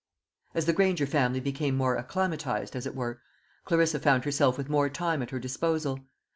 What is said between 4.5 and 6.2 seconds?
with more time at her disposal.